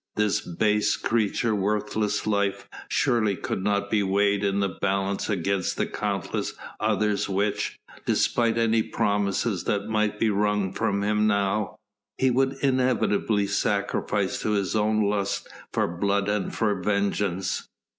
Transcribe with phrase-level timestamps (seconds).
[0.15, 5.85] This base creature's worthless life surely could not be weighed in the balance against the
[5.85, 7.77] countless others which
[8.07, 11.75] despite any promises that might be wrung from him now
[12.17, 17.21] he would inevitably sacrifice to his own lust for blood and for revenge.